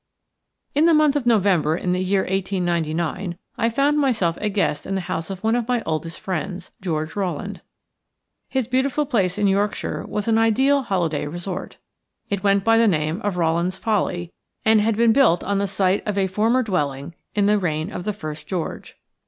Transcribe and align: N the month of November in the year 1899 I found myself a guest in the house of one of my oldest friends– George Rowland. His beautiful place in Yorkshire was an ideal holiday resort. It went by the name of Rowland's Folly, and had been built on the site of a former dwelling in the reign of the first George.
N 0.75 0.85
the 0.87 0.95
month 0.95 1.15
of 1.15 1.27
November 1.27 1.77
in 1.77 1.91
the 1.93 2.01
year 2.03 2.21
1899 2.21 3.37
I 3.55 3.69
found 3.69 3.99
myself 3.99 4.35
a 4.41 4.49
guest 4.49 4.87
in 4.87 4.95
the 4.95 5.01
house 5.01 5.29
of 5.29 5.43
one 5.43 5.55
of 5.55 5.67
my 5.67 5.83
oldest 5.85 6.19
friends– 6.19 6.71
George 6.81 7.15
Rowland. 7.15 7.61
His 8.49 8.65
beautiful 8.65 9.05
place 9.05 9.37
in 9.37 9.45
Yorkshire 9.45 10.03
was 10.07 10.27
an 10.27 10.39
ideal 10.39 10.81
holiday 10.81 11.27
resort. 11.27 11.77
It 12.31 12.41
went 12.43 12.63
by 12.63 12.79
the 12.79 12.87
name 12.87 13.21
of 13.21 13.37
Rowland's 13.37 13.77
Folly, 13.77 14.33
and 14.65 14.81
had 14.81 14.97
been 14.97 15.13
built 15.13 15.43
on 15.43 15.59
the 15.59 15.67
site 15.67 16.01
of 16.07 16.17
a 16.17 16.25
former 16.25 16.63
dwelling 16.63 17.13
in 17.35 17.45
the 17.45 17.59
reign 17.59 17.91
of 17.91 18.03
the 18.03 18.11
first 18.13 18.47
George. 18.47 18.97